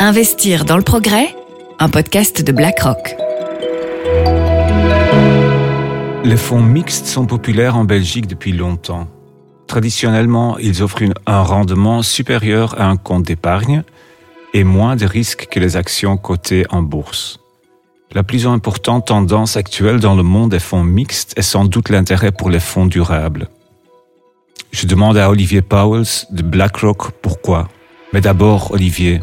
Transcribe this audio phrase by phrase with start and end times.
[0.00, 1.34] Investir dans le progrès,
[1.80, 3.16] un podcast de BlackRock.
[6.22, 9.08] Les fonds mixtes sont populaires en Belgique depuis longtemps.
[9.66, 13.82] Traditionnellement, ils offrent un rendement supérieur à un compte d'épargne
[14.54, 17.40] et moins de risques que les actions cotées en bourse.
[18.12, 22.30] La plus importante tendance actuelle dans le monde des fonds mixtes est sans doute l'intérêt
[22.30, 23.48] pour les fonds durables.
[24.70, 27.66] Je demande à Olivier Powells de BlackRock pourquoi.
[28.12, 29.20] Mais d'abord, Olivier,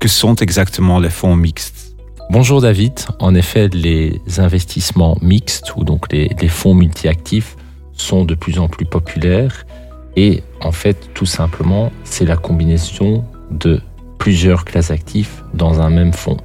[0.00, 1.94] que sont exactement les fonds mixtes?
[2.30, 2.94] Bonjour David.
[3.18, 7.56] En effet, les investissements mixtes ou donc les, les fonds multi-actifs
[7.92, 9.66] sont de plus en plus populaires
[10.16, 13.80] et en fait, tout simplement, c'est la combinaison de
[14.18, 16.38] plusieurs classes actifs dans un même fonds.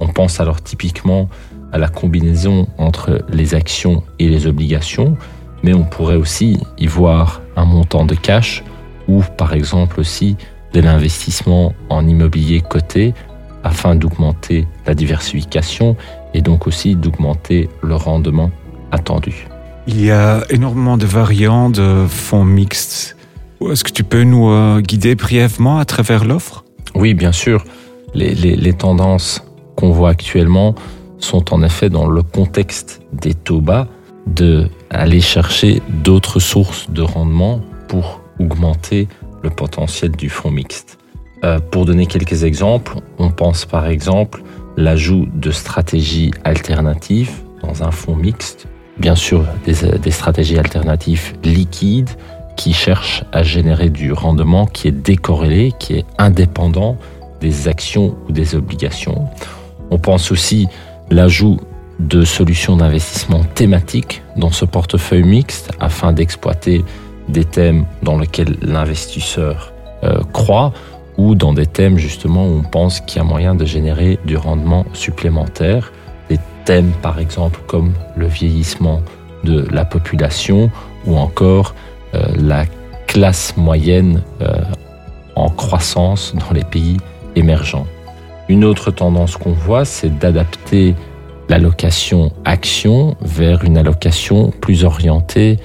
[0.00, 1.28] On pense alors typiquement
[1.72, 5.16] à la combinaison entre les actions et les obligations,
[5.62, 8.62] mais on pourrait aussi y voir un montant de cash
[9.08, 10.36] ou par exemple aussi
[10.76, 13.14] de l'investissement en immobilier coté
[13.64, 15.96] afin d'augmenter la diversification
[16.34, 18.50] et donc aussi d'augmenter le rendement
[18.92, 19.48] attendu.
[19.86, 23.16] Il y a énormément de variants de fonds mixtes.
[23.62, 26.62] Est-ce que tu peux nous euh, guider brièvement à travers l'offre?
[26.94, 27.64] Oui, bien sûr.
[28.12, 29.42] Les, les, les tendances
[29.76, 30.74] qu'on voit actuellement
[31.18, 33.88] sont en effet dans le contexte des taux bas
[34.26, 39.08] de aller chercher d'autres sources de rendement pour augmenter
[39.46, 40.98] le potentiel du fonds mixte.
[41.44, 44.42] Euh, pour donner quelques exemples, on pense par exemple
[44.76, 47.30] l'ajout de stratégies alternatives
[47.62, 48.66] dans un fonds mixte,
[48.98, 52.10] bien sûr des, des stratégies alternatives liquides
[52.56, 56.96] qui cherchent à générer du rendement qui est décorrélé, qui est indépendant
[57.40, 59.28] des actions ou des obligations.
[59.90, 60.66] On pense aussi
[61.10, 61.58] l'ajout
[62.00, 66.84] de solutions d'investissement thématiques dans ce portefeuille mixte afin d'exploiter
[67.28, 69.72] des thèmes dans lesquels l'investisseur
[70.04, 70.72] euh, croit
[71.18, 74.36] ou dans des thèmes justement où on pense qu'il y a moyen de générer du
[74.36, 75.92] rendement supplémentaire.
[76.28, 79.00] Des thèmes par exemple comme le vieillissement
[79.44, 80.70] de la population
[81.06, 81.74] ou encore
[82.14, 82.64] euh, la
[83.06, 84.60] classe moyenne euh,
[85.34, 86.98] en croissance dans les pays
[87.34, 87.86] émergents.
[88.48, 90.94] Une autre tendance qu'on voit, c'est d'adapter
[91.48, 95.58] l'allocation action vers une allocation plus orientée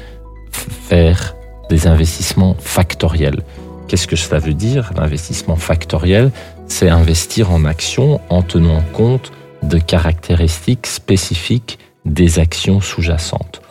[0.89, 1.35] vers
[1.71, 3.43] des investissements factoriels.
[3.87, 6.31] Qu'est-ce que cela veut dire L'investissement factoriel,
[6.67, 9.31] c'est investir en actions en tenant compte
[9.63, 13.61] de caractéristiques spécifiques des actions sous-jacentes.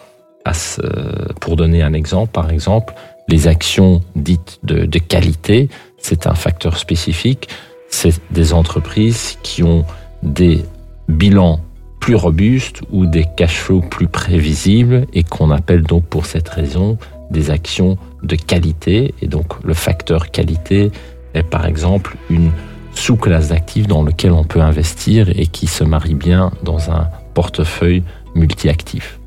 [1.41, 2.95] Pour donner un exemple, par exemple,
[3.29, 5.69] les actions dites de, de qualité,
[5.99, 7.49] c'est un facteur spécifique
[7.91, 9.85] c'est des entreprises qui ont
[10.23, 10.65] des
[11.09, 11.61] bilans
[11.99, 16.97] plus robustes ou des cash flows plus prévisibles et qu'on appelle donc pour cette raison
[17.31, 19.15] des actions de qualité.
[19.23, 20.91] Et donc le facteur qualité
[21.35, 22.51] est par exemple une
[22.95, 28.03] sous-classe d'actifs dans lequel on peut investir et qui se marie bien dans un portefeuille
[28.35, 29.19] multi-actifs.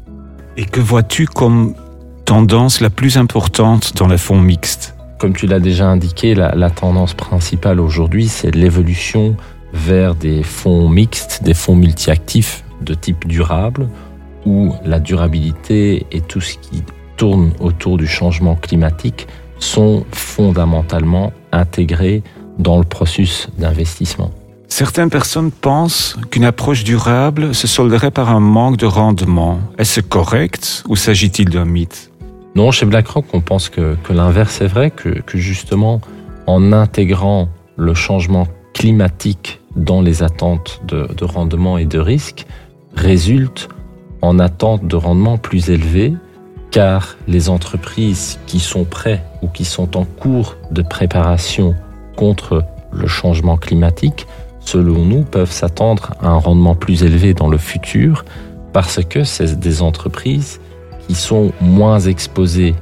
[0.58, 1.74] Et que vois-tu comme
[2.26, 4.96] tendance la plus importante dans les fonds mixtes?
[5.18, 9.36] Comme tu l'as déjà indiqué, la, la tendance principale aujourd'hui, c'est l'évolution
[9.74, 13.88] vers des fonds mixtes, des fonds multi-actifs de type durable,
[14.46, 16.84] où la durabilité et tout ce qui
[17.18, 19.28] tourne autour du changement climatique
[19.60, 22.24] sont fondamentalement intégrés
[22.60, 24.32] dans le processus d'investissement.
[24.68, 29.60] Certaines personnes pensent qu'une approche durable se solderait par un manque de rendement.
[29.78, 32.12] Est-ce correct ou s'agit-il d'un mythe?
[32.56, 36.02] Non, chez BlackRock, on pense que, que l'inverse est vrai, que, que justement,
[36.48, 42.46] en intégrant le changement climatique dans les attentes de, de rendement et de risque,
[42.96, 43.70] résulte
[44.22, 46.14] en attente de rendement plus élevée,
[46.74, 51.76] car les entreprises qui sont prêtes ou qui sont en cours de préparation
[52.18, 54.26] contre le changement climatique,
[54.60, 58.26] selon nous, peuvent s'attendre à un rendement plus élevé dans le futur,
[58.74, 60.60] parce que c'est des entreprises
[61.08, 62.74] qui sont moins exposés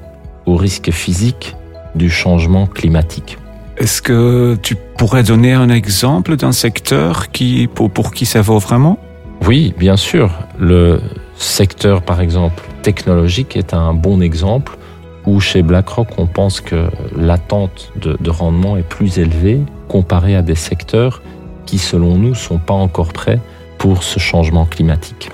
[0.46, 1.57] aux risques physiques
[1.94, 3.38] du changement climatique.
[3.75, 8.60] Est-ce que tu pourrais donner un exemple d'un secteur qui, pour, pour qui ça vaut
[8.60, 8.98] vraiment?
[9.45, 10.31] Oui, bien sûr.
[10.57, 11.01] Le
[11.42, 14.78] secteur, par exemple, technologique est un bon exemple
[15.26, 20.42] où chez BlackRock, on pense que l'attente de, de rendement est plus élevée comparée à
[20.42, 21.22] des secteurs
[21.66, 23.40] qui, selon nous, sont pas encore prêts
[23.78, 25.30] pour ce changement climatique.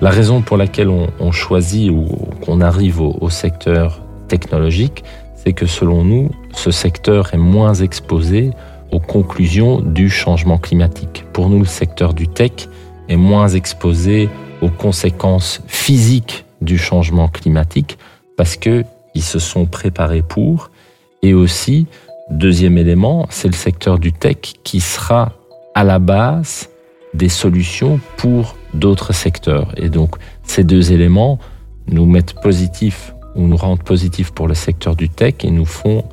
[0.00, 2.06] La raison pour laquelle on, choisit ou
[2.44, 5.04] qu'on arrive au secteur technologique,
[5.34, 8.50] c'est que selon nous, ce secteur est moins exposé
[8.90, 11.24] aux conclusions du changement climatique.
[11.32, 12.68] Pour nous, le secteur du tech
[13.08, 14.28] est moins exposé
[14.62, 17.98] aux conséquences physiques du changement climatique
[18.36, 20.70] parce que ils se sont préparés pour
[21.22, 21.86] et aussi
[22.28, 25.32] Deuxième élément, c'est le secteur du tech qui sera
[25.76, 26.68] à la base
[27.14, 29.72] des solutions pour d'autres secteurs.
[29.76, 31.38] Et donc, ces deux éléments
[31.86, 36.04] nous mettent positifs ou nous rendent positifs pour le secteur du tech et nous font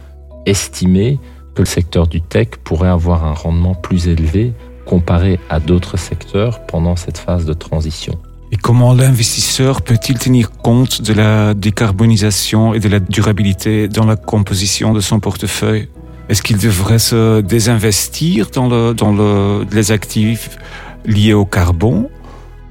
[0.45, 1.17] estimer
[1.55, 4.53] que le secteur du tech pourrait avoir un rendement plus élevé
[4.85, 8.19] comparé à d'autres secteurs pendant cette phase de transition.
[8.53, 14.15] Et comment l'investisseur peut-il tenir compte de la décarbonisation et de la durabilité dans la
[14.15, 15.87] composition de son portefeuille?
[16.29, 20.59] Est-ce qu'il devrait se désinvestir dans, le, dans le, les actifs
[21.03, 22.09] liés au carbone?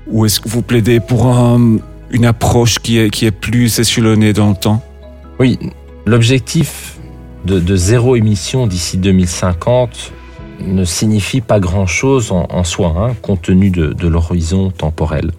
[0.06, 1.26] Ou est-ce que vous plaidez pour
[2.12, 4.80] une approche qui est, qui est plus échelonnée dans le temps?
[5.40, 5.58] Oui,
[6.06, 6.96] l'objectif
[7.44, 10.12] de, zéro émission d'ici 2050
[10.64, 15.32] ne signifie pas grand-chose en, soi, hein, compte tenu de, l'horizon temporel.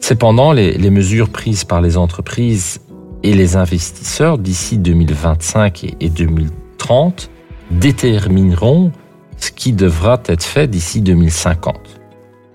[0.00, 2.80] Cependant, les, mesures prises par les entreprises
[3.22, 7.30] et les investisseurs d'ici 2025 et, et 2030
[7.70, 8.92] détermineront
[9.38, 11.76] ce qui devra être fait d'ici 2050.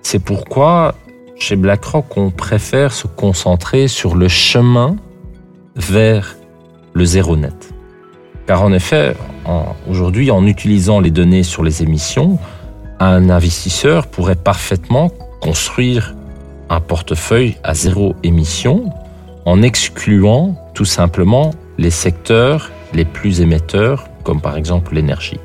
[0.02, 0.96] C'est pourquoi,
[1.38, 4.96] chez BlackRock, on préfère se concentrer sur le chemin
[5.76, 6.38] vers
[6.94, 7.74] le zéro net.
[8.48, 9.16] Car en effet,
[9.90, 12.40] aujourd'hui, en utilisant les données sur les émissions,
[13.00, 15.10] un investisseur pourrait parfaitement
[15.42, 16.16] construire
[16.72, 18.92] un portefeuille à zéro émission
[19.46, 25.40] en excluant tout simplement les secteurs les plus émetteurs, comme par exemple l'énergie.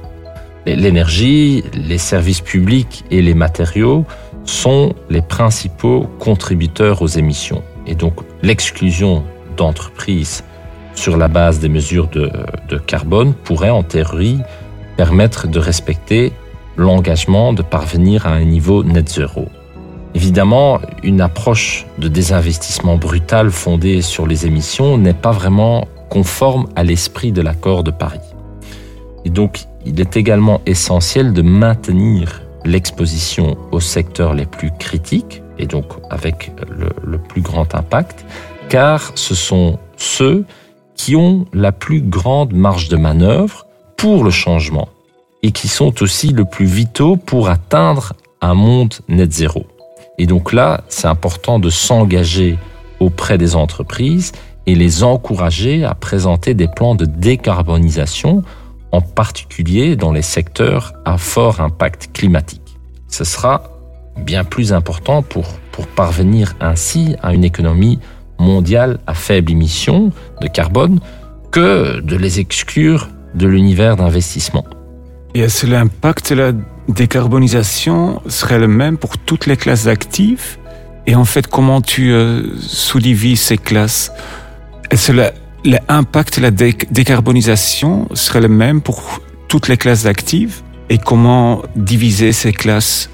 [0.66, 4.04] L'énergie, les services publics et les matériaux
[4.44, 7.62] sont les principaux contributeurs aux émissions.
[7.86, 9.24] Et donc l'exclusion
[9.56, 10.44] d'entreprises
[10.94, 12.30] sur la base des mesures de,
[12.86, 14.38] carbone pourrait en théorie
[14.96, 16.32] permettre de respecter
[16.76, 19.48] l'engagement de parvenir à un niveau net zéro.
[20.16, 26.84] Évidemment, une approche de désinvestissement brutal fondée sur les émissions n'est pas vraiment conforme à
[26.84, 28.26] l'esprit de l'accord de Paris.
[29.26, 35.66] Et donc, il est également essentiel de maintenir l'exposition aux secteurs les plus critiques, et
[35.66, 38.24] donc avec le, plus grand impact,
[38.70, 40.46] car ce sont ceux
[40.94, 43.66] qui ont la plus grande marge de manœuvre
[43.98, 44.88] pour le changement
[45.42, 49.66] et qui sont aussi le plus vitaux pour atteindre un monde net zéro.
[50.18, 52.58] Et donc là, c'est important de s'engager
[53.00, 54.32] auprès des entreprises
[54.66, 58.42] et les encourager à présenter des plans de décarbonisation,
[58.92, 62.78] en particulier dans les secteurs à fort impact climatique.
[63.08, 63.64] Ce sera
[64.16, 67.98] bien plus important pour, pour parvenir ainsi à une économie
[68.38, 70.10] mondiale à faible émission
[70.40, 71.00] de carbone
[71.50, 74.64] que de les exclure de l'univers d'investissement.
[75.34, 76.52] Et que l'impact la
[76.88, 80.58] décarbonisation serait le même pour toutes les classes d'actifs
[81.06, 84.12] Et en fait, comment tu euh, sous-divises ces classes?
[84.90, 85.32] Est-ce que
[85.64, 92.32] l'impact de la décarbonisation serait le même pour toutes les classes d'actifs Et comment diviser
[92.32, 93.10] ces classes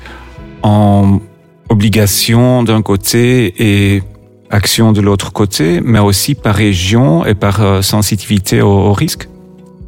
[0.63, 1.21] en
[1.69, 4.03] obligations d'un côté et
[4.51, 9.29] action de l'autre côté, mais aussi par région et par euh, sensibilité au, risque?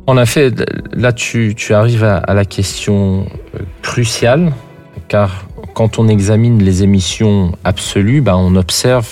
[0.07, 0.53] En effet,
[0.93, 4.53] là tu, arrives à, la question euh, cruciale,
[5.09, 9.09] car quand on examine les émissions absolues, ben, on observe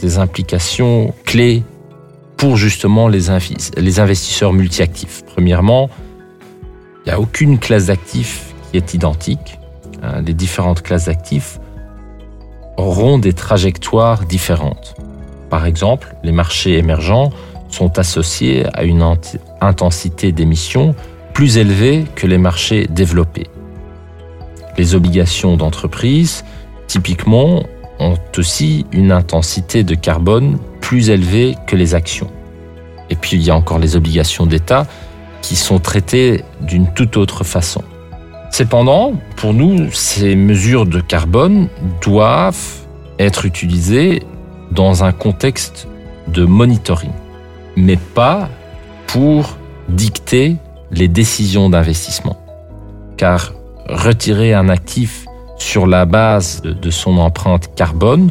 [0.00, 1.62] des implications clés
[2.38, 3.26] pour justement les,
[3.76, 5.22] les investisseurs multi-actifs.
[5.26, 5.90] Premièrement,
[7.04, 9.58] il n'y a aucune classe d'actifs qui est identique.
[10.02, 11.60] Hein, les différentes classes d'actifs
[12.78, 14.94] auront des trajectoires différentes.
[15.50, 17.30] Par exemple, les marchés émergents
[17.74, 19.04] sont associés à une
[19.60, 20.94] intensité d'émissions
[21.32, 23.48] plus élevée que les marchés développés.
[24.78, 26.44] Les obligations d'entreprise,
[26.86, 27.64] typiquement,
[27.98, 32.30] ont aussi une intensité de carbone plus élevée que les actions.
[33.10, 34.86] Et puis il y a encore les obligations d'État
[35.42, 37.82] qui sont traitées d'une toute autre façon.
[38.50, 41.68] Cependant, pour nous, ces mesures de carbone
[42.02, 42.86] doivent
[43.18, 44.22] être utilisées
[44.70, 45.88] dans un contexte
[46.28, 47.10] de monitoring,
[47.76, 48.48] mais pas
[49.06, 49.56] pour
[49.88, 50.56] dicter
[50.90, 52.36] les décisions d'investissement.
[53.16, 53.52] Car
[53.88, 55.26] retirer un actif
[55.58, 58.30] sur la base de son empreinte carbone,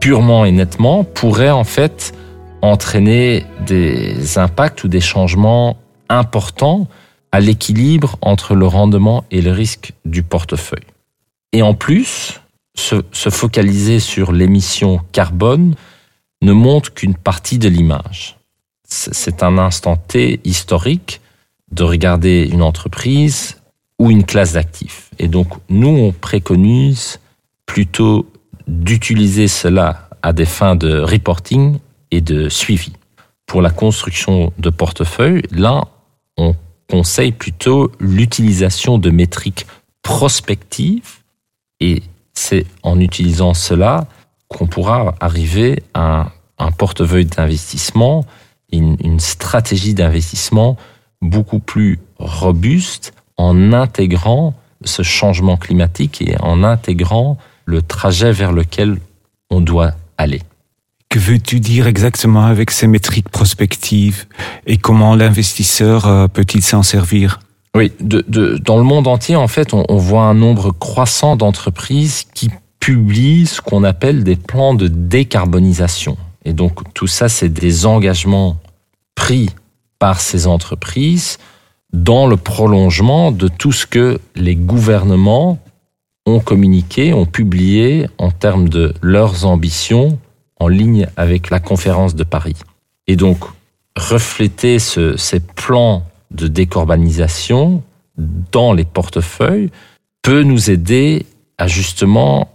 [0.00, 2.12] purement et nettement, pourrait en fait
[2.62, 5.76] entraîner des impacts ou des changements
[6.08, 6.88] importants
[7.32, 10.86] à l'équilibre entre le rendement et le risque du portefeuille.
[11.52, 12.40] Et en plus,
[12.74, 15.74] se, focaliser sur l'émission carbone
[16.42, 18.36] ne montre qu'une partie de l'image.
[18.84, 21.20] C'est un instant T historique
[21.72, 23.60] de regarder une entreprise
[23.98, 25.10] ou une classe d'actifs.
[25.18, 27.20] Et donc, nous, on préconise
[27.66, 28.30] plutôt
[28.66, 31.78] d'utiliser cela à des fins de reporting
[32.10, 32.92] et de suivi.
[33.46, 35.84] Pour la construction de portefeuille, là,
[36.36, 36.54] on
[36.88, 39.66] conseille plutôt l'utilisation de métriques
[40.02, 41.20] prospectives
[41.80, 42.02] et
[42.34, 44.06] c'est en utilisant cela
[44.48, 48.24] qu'on pourra arriver à un, portefeuille d'investissement,
[48.76, 50.76] une, une stratégie d'investissement
[51.20, 54.54] beaucoup plus robuste en intégrant
[54.84, 58.98] ce changement climatique et en intégrant le trajet vers lequel
[59.50, 60.42] on doit aller.
[61.08, 64.26] Que veux-tu dire exactement avec ces métriques prospectives
[64.66, 67.40] et comment l'investisseur euh, peut-il s'en servir?
[67.76, 71.36] Oui, de, de, dans le monde entier, en fait, on, on voit un nombre croissant
[71.36, 76.16] d'entreprises qui publient ce qu'on appelle des plans de décarbonisation.
[76.44, 78.58] Et donc, tout ça, c'est des engagements
[79.14, 79.50] pris
[79.98, 81.38] par ces entreprises
[81.92, 85.58] dans le prolongement de tout ce que les gouvernements
[86.26, 90.18] ont communiqué, ont publié en termes de leurs ambitions
[90.58, 92.56] en ligne avec la conférence de Paris.
[93.06, 93.38] Et donc,
[93.96, 97.82] refléter ce, ces plans de décarbonisation
[98.16, 99.70] dans les portefeuilles
[100.22, 101.26] peut nous aider
[101.58, 102.48] à justement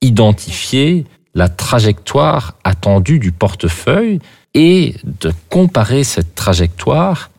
[0.00, 4.18] identifier la trajectoire attendue du portefeuille
[4.54, 7.30] et de comparer cette trajectoire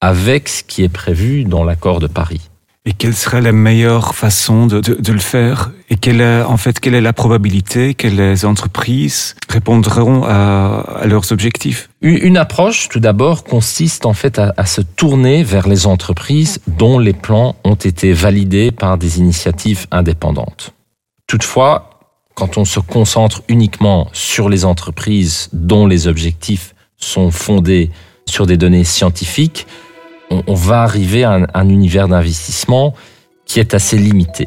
[0.00, 2.50] avec ce qui est prévu dans l'accord de Paris.
[2.86, 5.70] Et quelle serait la meilleure façon de, de, de le faire?
[5.88, 11.06] Et quelle est, en fait, quelle est la probabilité que les entreprises répondront à, à
[11.06, 11.88] leurs objectifs?
[12.02, 16.98] Une approche, tout d'abord, consiste en fait à, à, se tourner vers les entreprises dont
[16.98, 20.74] les plans ont été validés par des initiatives indépendantes.
[21.26, 21.93] Toutefois,
[22.34, 27.90] quand on se concentre uniquement sur les entreprises dont les objectifs sont fondés
[28.26, 29.66] sur des données scientifiques,
[30.30, 32.94] on, va arriver à un, un univers d'investissement
[33.44, 34.46] qui est assez limité.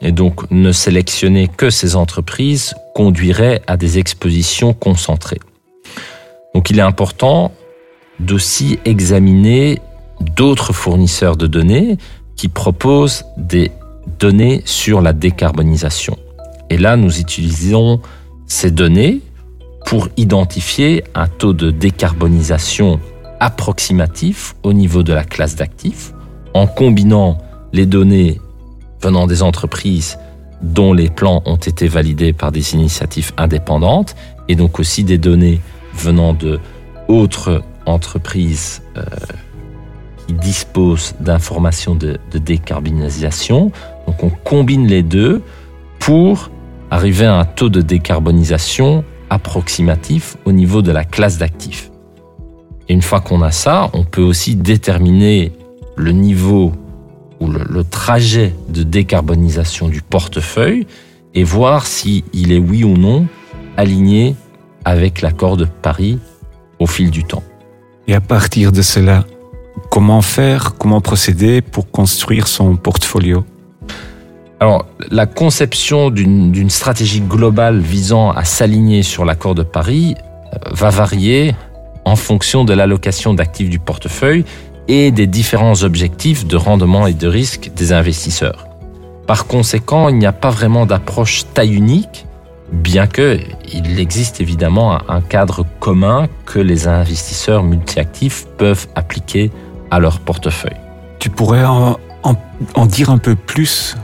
[0.00, 5.40] Et donc, ne sélectionner que ces entreprises conduirait à des expositions concentrées.
[6.54, 7.52] Donc, il est important
[8.18, 9.78] d'aussi examiner
[10.20, 11.98] d'autres fournisseurs de données
[12.34, 13.70] qui proposent des
[14.18, 16.16] données sur la décarbonisation.
[16.70, 18.00] Et là, nous utilisons
[18.46, 19.20] ces données
[19.86, 23.00] pour identifier un taux de décarbonisation
[23.40, 26.12] approximatif au niveau de la classe d'actifs
[26.54, 27.38] en combinant
[27.72, 28.40] les données
[29.00, 30.18] venant des entreprises
[30.62, 34.14] dont les plans ont été validés par des initiatives indépendantes
[34.48, 35.60] et donc aussi des données
[35.94, 36.60] venant de
[37.08, 39.02] autres entreprises euh,
[40.26, 43.72] qui disposent d'informations de, de décarbonisation.
[44.06, 45.42] Donc on combine les deux
[45.98, 46.50] pour
[46.90, 51.90] arriver à un taux de décarbonisation approximatif au niveau de la classe d'actifs.
[52.88, 55.52] Et une fois qu'on a ça, on peut aussi déterminer
[55.96, 56.72] le niveau
[57.38, 60.86] ou le, trajet de décarbonisation du portefeuille
[61.34, 63.26] et voir s'il est oui ou non
[63.76, 64.34] aligné
[64.84, 66.18] avec l'accord de Paris
[66.78, 67.42] au fil du temps.
[68.08, 69.24] Et à partir de cela,
[69.90, 73.44] comment faire, comment procéder pour construire son portfolio?
[74.60, 80.16] Alors, la conception d'une stratégie globale visant à s'aligner sur l'accord de Paris
[80.52, 81.54] euh, va varier
[82.04, 84.44] en fonction de l'allocation d'actifs du portefeuille
[84.86, 88.66] et des différents objectifs de rendement et de risque des investisseurs.
[89.26, 92.26] Par conséquent, il n'y a pas vraiment d'approche taille unique,
[92.70, 93.40] bien que
[93.72, 99.50] il existe évidemment un cadre commun que les investisseurs multiactifs peuvent appliquer
[99.90, 100.76] à leur portefeuille.
[101.18, 102.34] Tu pourrais en, en,
[102.74, 103.96] en dire un peu plus?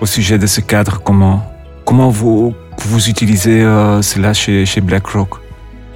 [0.00, 1.42] Au sujet de ce cadre Comment,
[1.84, 5.36] comment vous, vous utilisez euh, cela chez, chez BlackRock?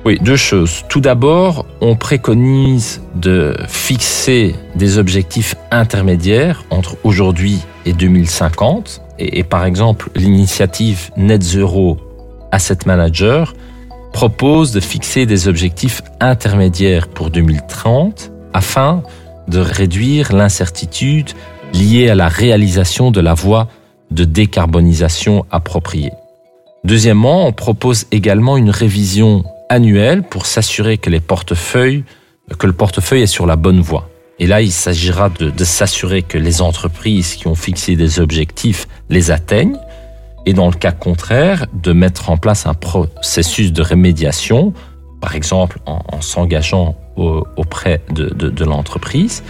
[0.05, 0.83] Oui, deux choses.
[0.89, 9.01] Tout d'abord, on préconise de fixer des objectifs intermédiaires entre aujourd'hui et 2050.
[9.21, 11.99] Et, et par exemple, l'initiative Net Zero
[12.51, 13.55] Asset Manager
[14.13, 19.03] propose de fixer des objectifs intermédiaires pour 2030 afin
[19.49, 21.31] de réduire l'incertitude
[21.73, 23.69] liée à la réalisation de la voie
[24.13, 26.13] de décarbonisation appropriée.
[26.85, 32.05] Deuxièmement, on propose également une révision annuelle pour s'assurer que le portefeuille
[33.23, 34.09] est sur la bonne voie.
[34.39, 39.31] Et là, il s'agira de, s'assurer que les entreprises qui ont fixé des objectifs les
[39.31, 39.79] atteignent.
[40.45, 44.73] Et dans le cas contraire, de mettre en place un processus de rémédiation,
[45.21, 49.45] par exemple en, en s'engageant auprès de l'entreprise.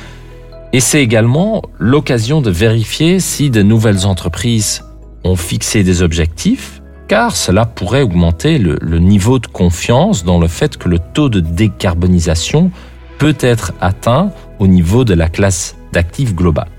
[0.72, 4.84] Et c'est également l'occasion de vérifier si de nouvelles entreprises
[5.24, 10.48] ont fixé des objectifs car cela pourrait augmenter le, le, niveau de confiance dans le
[10.48, 12.70] fait que le taux de décarbonisation
[13.18, 16.70] peut être atteint au niveau de la classe d'actifs globale.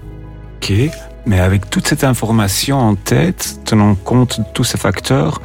[0.58, 0.74] Ok,
[1.28, 5.40] mais avec toute cette information en tête, tenant compte de tous ces facteurs,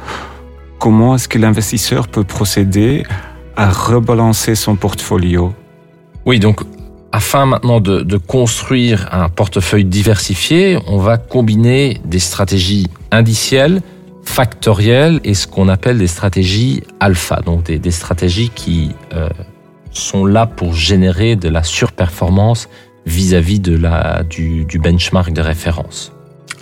[0.79, 3.03] comment est-ce que l'investisseur peut procéder
[3.55, 5.53] à rebalancer son portfolio?
[6.25, 6.61] Oui, donc
[7.11, 13.81] afin maintenant de, de, construire un portefeuille diversifié, on va combiner des stratégies indicielles,
[14.23, 19.29] factorielles et ce qu'on appelle des stratégies alpha, donc des, des stratégies qui euh,
[19.91, 22.69] sont là pour générer de la surperformance
[23.05, 26.11] vis-à-vis de la, du, du benchmark de référence.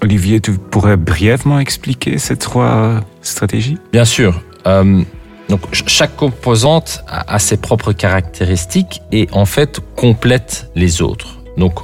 [0.01, 3.77] Olivier, tu pourrais brièvement expliquer ces trois stratégies?
[3.91, 4.41] Bien sûr.
[4.65, 5.01] Euh,
[5.49, 11.39] donc chaque composante a, ses propres caractéristiques et en fait complète les autres.
[11.57, 11.79] Donc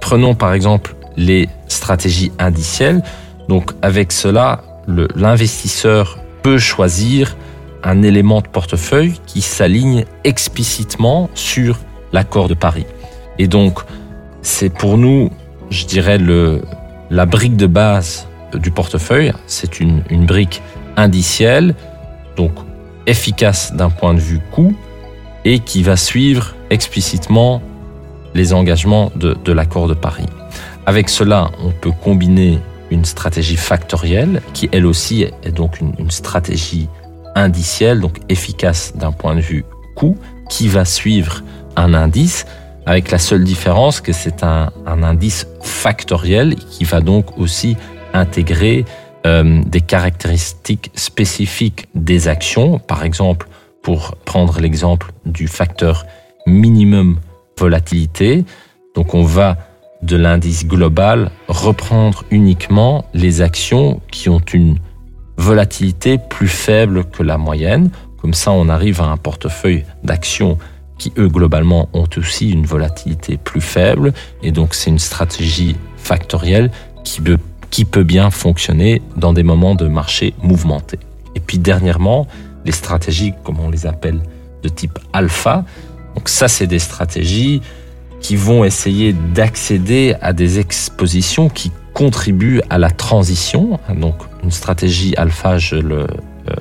[0.00, 3.02] prenons par exemple les stratégies indicielles.
[3.48, 7.36] Donc avec cela, l'investisseur peut choisir
[7.84, 11.78] un élément de portefeuille qui s'aligne explicitement sur
[12.12, 12.86] l'accord de Paris.
[13.38, 13.80] Et donc
[14.40, 15.30] c'est pour nous,
[15.70, 16.62] je dirais, le,
[17.10, 19.32] la brique de base du portefeuille.
[19.46, 20.62] C'est une, une brique
[20.96, 21.74] indicielle.
[22.36, 22.52] Donc
[23.06, 24.74] efficace d'un point de vue coût
[25.44, 27.62] et qui va suivre explicitement
[28.34, 30.26] les engagements de, de l'accord de Paris.
[30.86, 32.58] Avec cela, on peut combiner
[32.90, 36.88] une stratégie factorielle qui elle aussi est donc une, stratégie
[37.34, 39.64] indicielle, donc efficace d'un point de vue
[39.96, 40.16] coût,
[40.50, 41.42] qui va suivre
[41.76, 42.44] un indice,
[42.84, 47.76] avec la seule différence que c'est un, un indice factoriel qui va donc aussi
[48.12, 48.84] intégrer
[49.26, 52.78] euh, des caractéristiques spécifiques des actions.
[52.78, 53.48] Par exemple,
[53.82, 56.06] pour prendre l'exemple du facteur
[56.46, 57.18] minimum
[57.58, 58.44] volatilité,
[58.94, 59.56] donc on va
[60.02, 64.78] de l'indice global reprendre uniquement les actions qui ont une
[65.36, 67.90] volatilité plus faible que la moyenne.
[68.20, 70.58] Comme ça, on arrive à un portefeuille d'actions
[70.98, 74.12] qui, eux, globalement, ont aussi une volatilité plus faible.
[74.42, 76.70] Et donc, c'est une stratégie factorielle
[77.04, 77.38] qui peut
[77.72, 81.00] qui peut bien fonctionner dans des moments de marché mouvementés.
[81.34, 82.28] Et puis dernièrement,
[82.66, 84.20] les stratégies, comme on les appelle,
[84.62, 85.64] de type alpha.
[86.14, 87.62] Donc ça, c'est des stratégies
[88.20, 93.80] qui vont essayer d'accéder à des expositions qui contribuent à la transition.
[93.96, 96.06] Donc une stratégie alpha, je le euh,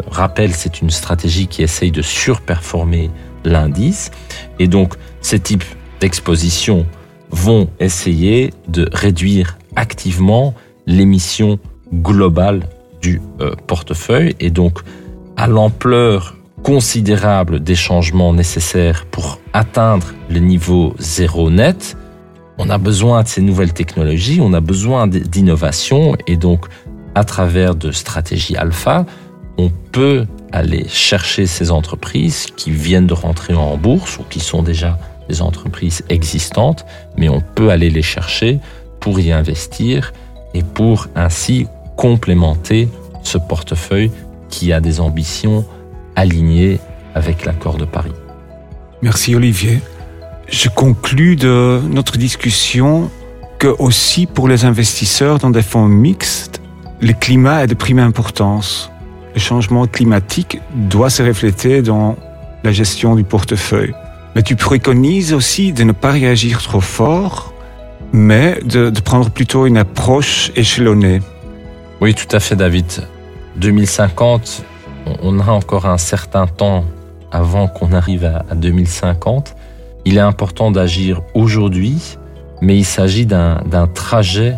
[0.10, 3.12] rappelle, c'est une stratégie qui essaye de surperformer
[3.44, 4.12] l'indice.
[4.60, 5.66] Et donc ces types
[6.00, 6.86] d'expositions
[7.32, 10.54] vont essayer de réduire activement
[10.92, 11.60] l'émission
[11.94, 12.68] globale
[13.02, 14.36] du euh, portefeuille.
[14.40, 14.80] Et donc
[15.38, 21.98] à l'ampleur considérable des changements nécessaires pour atteindre le niveau zéro net,
[22.58, 26.68] on a besoin de ces nouvelles technologies, on a besoin d'innovation et donc
[27.16, 29.06] à travers de stratégies alpha,
[29.58, 34.62] on peut aller chercher ces entreprises qui viennent de rentrer en bourse ou qui sont
[34.62, 36.86] déjà des entreprises existantes,
[37.18, 38.60] mais on peut aller les chercher
[39.00, 40.14] pour y investir
[40.54, 42.90] et pour ainsi complémenter
[43.24, 44.12] ce portefeuille
[44.50, 45.66] qui a des ambitions
[46.16, 46.80] alignées
[47.16, 48.14] avec l'accord de Paris.
[49.02, 49.80] Merci Olivier.
[50.48, 53.10] Je conclus de notre discussion
[53.58, 56.62] que aussi pour les investisseurs dans des fonds mixtes,
[57.00, 58.92] le climat est de prime importance.
[59.34, 62.16] Le changement climatique doit se refléter dans
[62.64, 63.94] la gestion du portefeuille.
[64.36, 67.54] Mais tu préconises aussi de ne pas réagir trop fort
[68.14, 71.22] mais de, de, prendre plutôt une approche échelonnée.
[72.02, 72.86] Oui, tout à fait, David.
[73.58, 74.64] 2050,
[75.22, 76.86] on a encore un certain temps
[77.32, 79.56] avant qu'on arrive à, à 2050.
[80.06, 82.18] Il est important d'agir aujourd'hui,
[82.62, 84.56] mais il s'agit d'un trajet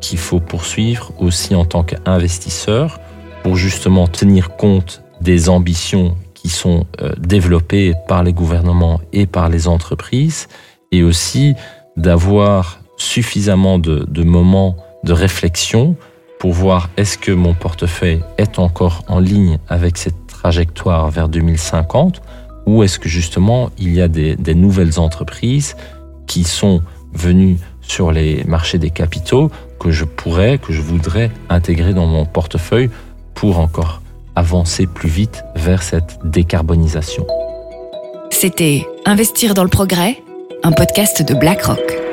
[0.00, 3.00] qu'il faut poursuivre aussi en tant qu'investisseur
[3.42, 9.48] pour justement tenir compte des ambitions qui sont euh, développées par les gouvernements et par
[9.48, 10.48] les entreprises
[10.92, 11.54] et aussi
[11.96, 15.96] d'avoir suffisamment de, moments de réflexion
[16.38, 22.20] pour voir est-ce que mon portefeuille est encore en ligne avec cette trajectoire vers 2050
[22.66, 25.76] ou est-ce que justement il y a des, nouvelles entreprises
[26.26, 26.82] qui sont
[27.12, 32.26] venues sur les marchés des capitaux que je pourrais, que je voudrais intégrer dans mon
[32.26, 32.90] portefeuille
[33.34, 34.02] pour encore
[34.34, 37.26] avancer plus vite vers cette décarbonisation.
[38.30, 40.20] C'était Investir dans le progrès,
[40.62, 42.05] un podcast de BlackRock.